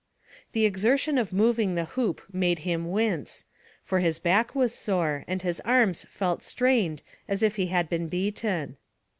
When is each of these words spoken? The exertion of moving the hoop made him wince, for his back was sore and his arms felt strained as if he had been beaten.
The 0.53 0.65
exertion 0.65 1.19
of 1.19 1.31
moving 1.31 1.75
the 1.75 1.85
hoop 1.85 2.23
made 2.33 2.57
him 2.65 2.89
wince, 2.89 3.45
for 3.83 3.99
his 3.99 4.17
back 4.17 4.55
was 4.55 4.73
sore 4.73 5.23
and 5.27 5.43
his 5.43 5.59
arms 5.59 6.05
felt 6.09 6.41
strained 6.41 7.03
as 7.27 7.43
if 7.43 7.55
he 7.57 7.67
had 7.67 7.87
been 7.87 8.07
beaten. 8.07 8.77